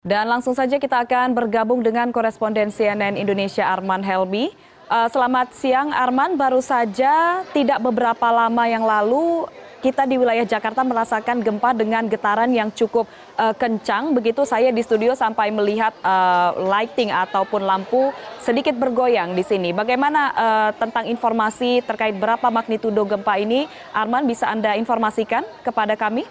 [0.00, 4.48] Dan langsung saja kita akan bergabung dengan koresponden CNN Indonesia Arman Helmi.
[4.88, 9.44] Uh, selamat siang Arman, baru saja tidak beberapa lama yang lalu
[9.84, 13.04] kita di wilayah Jakarta merasakan gempa dengan getaran yang cukup
[13.36, 14.16] uh, kencang.
[14.16, 18.08] Begitu saya di studio sampai melihat uh, lighting ataupun lampu
[18.40, 19.76] sedikit bergoyang di sini.
[19.76, 23.68] Bagaimana uh, tentang informasi terkait berapa magnitudo gempa ini?
[23.92, 26.24] Arman bisa Anda informasikan kepada kami?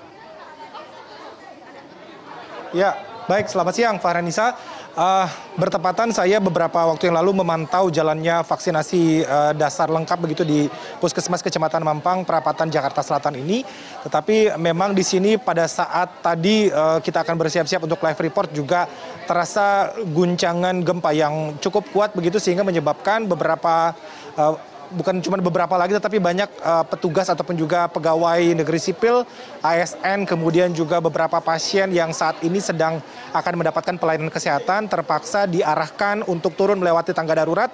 [2.73, 2.97] Ya,
[3.29, 4.57] Baik, selamat siang Farhanisa.
[4.97, 10.65] Uh, bertepatan saya beberapa waktu yang lalu memantau jalannya vaksinasi uh, dasar lengkap begitu di
[10.97, 13.61] Puskesmas Kecamatan Mampang, Perapatan Jakarta Selatan ini.
[14.01, 18.89] Tetapi memang di sini pada saat tadi uh, kita akan bersiap-siap untuk live report juga
[19.29, 23.93] terasa guncangan gempa yang cukup kuat begitu sehingga menyebabkan beberapa
[24.93, 29.25] bukan cuma beberapa lagi tetapi banyak uh, petugas ataupun juga pegawai negeri sipil,
[29.61, 32.97] ASN, kemudian juga beberapa pasien yang saat ini sedang
[33.33, 37.69] akan mendapatkan pelayanan kesehatan terpaksa diarahkan untuk turun melewati tangga darurat.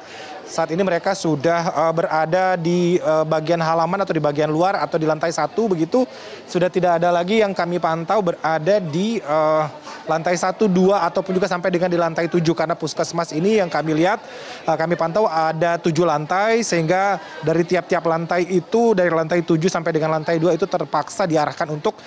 [0.46, 5.02] Saat ini mereka sudah uh, berada di uh, bagian halaman atau di bagian luar atau
[5.02, 6.06] di lantai satu begitu.
[6.46, 9.66] Sudah tidak ada lagi yang kami pantau berada di uh,
[10.06, 13.98] lantai satu, dua ataupun juga sampai dengan di lantai tujuh karena puskesmas ini yang kami
[13.98, 14.22] lihat
[14.66, 17.05] kami pantau ada tujuh lantai sehingga
[17.42, 21.98] dari tiap-tiap lantai itu dari lantai tujuh sampai dengan lantai dua itu terpaksa diarahkan untuk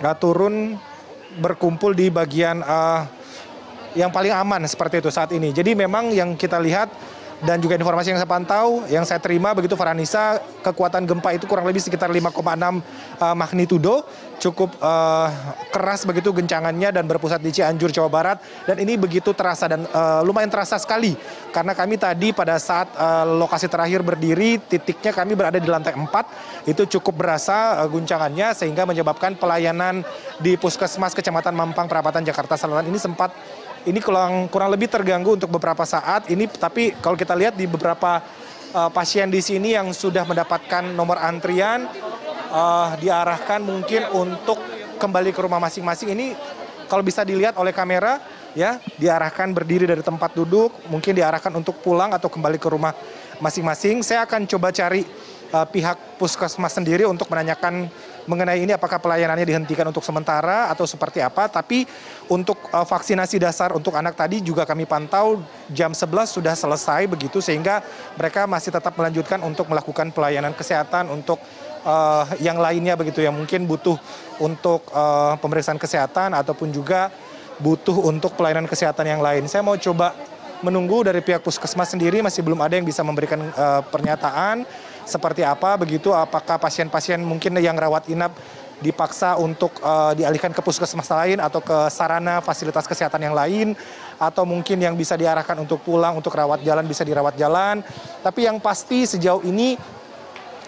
[0.00, 0.76] uh, turun
[1.40, 3.04] berkumpul di bagian uh,
[3.96, 5.52] yang paling aman seperti itu saat ini.
[5.52, 6.92] Jadi memang yang kita lihat
[7.44, 11.68] dan juga informasi yang saya pantau, yang saya terima begitu Farhanisa, kekuatan gempa itu kurang
[11.68, 14.08] lebih sekitar 5,6 uh, magnitudo,
[14.46, 15.28] cukup uh,
[15.74, 18.38] keras begitu gencangannya dan berpusat di Cianjur, Jawa Barat.
[18.62, 21.18] Dan ini begitu terasa dan uh, lumayan terasa sekali.
[21.50, 26.70] Karena kami tadi pada saat uh, lokasi terakhir berdiri, titiknya kami berada di lantai 4,
[26.70, 30.06] itu cukup berasa uh, guncangannya sehingga menyebabkan pelayanan
[30.38, 33.34] di Puskesmas Kecamatan Mampang, Perapatan, Jakarta Selatan ini sempat
[33.86, 36.26] ini kurang kurang lebih terganggu untuk beberapa saat.
[36.26, 38.18] Ini tapi kalau kita lihat di beberapa
[38.74, 41.86] uh, pasien di sini yang sudah mendapatkan nomor antrian
[42.56, 44.56] uh, diarahkan mungkin untuk
[44.96, 46.32] kembali ke rumah masing-masing ini
[46.88, 48.16] kalau bisa dilihat oleh kamera
[48.56, 52.96] ya diarahkan berdiri dari tempat duduk mungkin diarahkan untuk pulang atau kembali ke rumah
[53.36, 55.04] masing-masing saya akan coba cari
[55.52, 57.92] uh, pihak puskesmas sendiri untuk menanyakan
[58.26, 61.46] mengenai ini apakah pelayanannya dihentikan untuk sementara atau seperti apa.
[61.46, 61.86] Tapi
[62.26, 65.40] untuk uh, vaksinasi dasar untuk anak tadi juga kami pantau
[65.70, 67.80] jam 11 sudah selesai begitu sehingga
[68.18, 71.38] mereka masih tetap melanjutkan untuk melakukan pelayanan kesehatan untuk
[71.86, 73.96] uh, yang lainnya begitu yang mungkin butuh
[74.42, 77.14] untuk uh, pemeriksaan kesehatan ataupun juga
[77.62, 79.46] butuh untuk pelayanan kesehatan yang lain.
[79.48, 80.12] Saya mau coba
[80.60, 84.64] menunggu dari pihak puskesmas sendiri masih belum ada yang bisa memberikan uh, pernyataan
[85.06, 88.34] seperti apa begitu apakah pasien-pasien mungkin yang rawat inap
[88.76, 93.72] dipaksa untuk uh, dialihkan ke puskesmas lain atau ke sarana fasilitas kesehatan yang lain
[94.20, 97.80] atau mungkin yang bisa diarahkan untuk pulang untuk rawat jalan bisa dirawat jalan
[98.20, 99.80] tapi yang pasti sejauh ini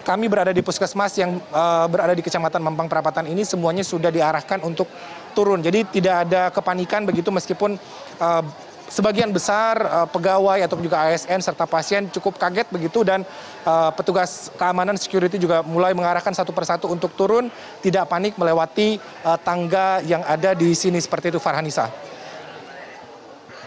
[0.09, 4.65] kami berada di puskesmas yang uh, berada di Kecamatan Mampang Perapatan ini semuanya sudah diarahkan
[4.65, 4.89] untuk
[5.37, 5.61] turun.
[5.61, 7.77] Jadi tidak ada kepanikan begitu meskipun
[8.17, 8.41] uh,
[8.89, 13.21] sebagian besar uh, pegawai ataupun juga asn serta pasien cukup kaget begitu dan
[13.69, 17.53] uh, petugas keamanan security juga mulai mengarahkan satu persatu untuk turun
[17.85, 21.85] tidak panik melewati uh, tangga yang ada di sini seperti itu Farhanisa.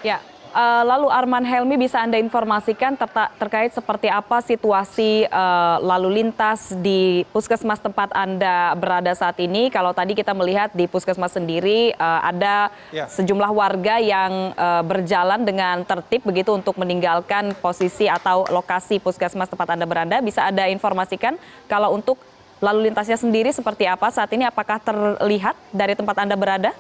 [0.03, 0.19] Ya,
[0.53, 3.09] Uh, lalu Arman Helmi bisa Anda informasikan ter
[3.41, 9.73] terkait seperti apa situasi uh, lalu lintas di puskesmas tempat Anda berada saat ini.
[9.73, 13.09] Kalau tadi kita melihat di puskesmas sendiri uh, ada ya.
[13.09, 19.73] sejumlah warga yang uh, berjalan dengan tertib begitu untuk meninggalkan posisi atau lokasi puskesmas tempat
[19.73, 20.21] Anda berada.
[20.21, 22.21] Bisa Anda informasikan kalau untuk
[22.61, 24.45] lalu lintasnya sendiri seperti apa saat ini?
[24.45, 26.77] Apakah terlihat dari tempat Anda berada?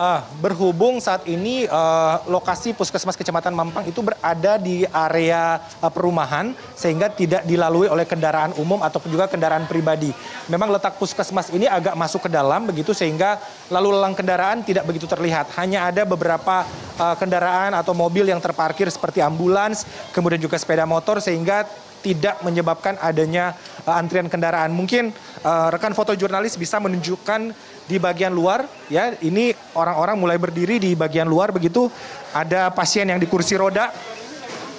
[0.00, 6.56] Uh, berhubung saat ini uh, lokasi puskesmas kecamatan Mampang itu berada di area uh, perumahan
[6.72, 10.08] sehingga tidak dilalui oleh kendaraan umum ataupun juga kendaraan pribadi.
[10.48, 15.04] Memang letak puskesmas ini agak masuk ke dalam begitu sehingga lalu lalang kendaraan tidak begitu
[15.04, 15.52] terlihat.
[15.60, 16.64] Hanya ada beberapa
[16.96, 19.84] uh, kendaraan atau mobil yang terparkir seperti ambulans,
[20.16, 21.68] kemudian juga sepeda motor sehingga
[22.00, 24.72] tidak menyebabkan adanya uh, antrian kendaraan.
[24.72, 25.12] Mungkin
[25.44, 27.52] uh, rekan foto jurnalis bisa menunjukkan
[27.86, 29.14] di bagian luar ya.
[29.20, 31.88] Ini orang-orang mulai berdiri di bagian luar begitu.
[32.32, 33.92] Ada pasien yang di kursi roda.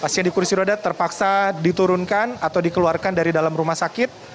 [0.01, 4.33] Pasien di kursi roda terpaksa diturunkan atau dikeluarkan dari dalam rumah sakit.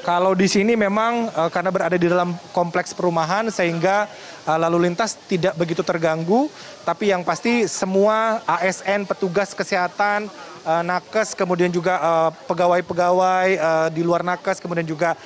[0.00, 4.08] Kalau di sini memang uh, karena berada di dalam kompleks perumahan sehingga
[4.46, 6.48] lalu lintas tidak begitu terganggu
[6.80, 10.32] tapi yang pasti semua ASN petugas kesehatan
[10.64, 13.48] uh, nakes, kemudian juga uh, pegawai-pegawai
[13.92, 15.16] di luar nakes, kemudian juga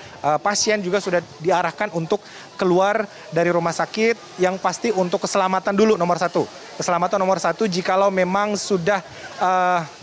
[0.40, 2.22] pasien juga sudah diarahkan untuk
[2.56, 6.48] keluar dari rumah sakit yang pasti untuk keselamatan dulu nomor satu.
[6.74, 9.04] Keselamatan nomor satu jikalau memang sudah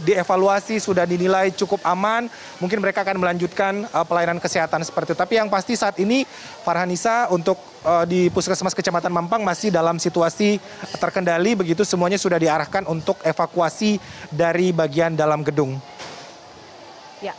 [0.05, 2.29] dievaluasi, sudah dinilai cukup aman,
[2.61, 5.19] mungkin mereka akan melanjutkan pelayanan kesehatan seperti itu.
[5.19, 6.23] Tapi yang pasti saat ini
[6.61, 10.61] Farhanisa untuk uh, di Puskesmas Kecamatan Mampang masih dalam situasi
[10.97, 13.97] terkendali begitu semuanya sudah diarahkan untuk evakuasi
[14.29, 15.77] dari bagian dalam gedung.
[17.21, 17.37] Ya,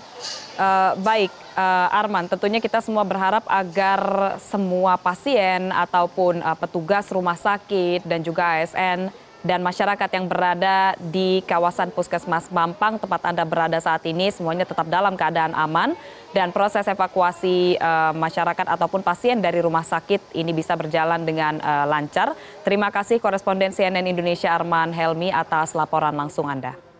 [0.58, 7.36] uh, baik uh, Arman, tentunya kita semua berharap agar semua pasien ataupun uh, petugas rumah
[7.36, 9.10] sakit dan juga ASN
[9.42, 14.86] dan masyarakat yang berada di kawasan Puskesmas Mampang tempat Anda berada saat ini semuanya tetap
[14.86, 15.98] dalam keadaan aman
[16.30, 21.84] dan proses evakuasi uh, masyarakat ataupun pasien dari rumah sakit ini bisa berjalan dengan uh,
[21.90, 22.38] lancar.
[22.62, 26.91] Terima kasih koresponden CNN Indonesia Arman Helmi atas laporan langsung Anda.